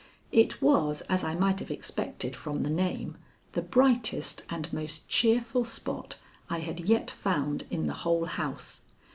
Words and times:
It 0.31 0.63
was, 0.63 1.01
as 1.01 1.23
I 1.23 1.35
might 1.35 1.59
have 1.59 1.69
expected 1.69 2.35
from 2.35 2.63
the 2.63 2.71
name, 2.71 3.17
the 3.51 3.61
brightest 3.61 4.41
and 4.49 4.73
most 4.73 5.07
cheerful 5.07 5.63
spot 5.63 6.17
I 6.49 6.57
had 6.57 6.79
yet 6.79 7.11
found 7.11 7.67
in 7.69 7.85
the 7.85 7.93
whole 8.01 8.25
house. 8.25 8.81